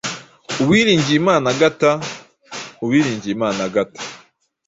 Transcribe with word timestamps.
Uwilingiyimana 0.61 1.45
Agatha:Uwilingiyimana 1.53 3.59
Agatha 3.67 4.01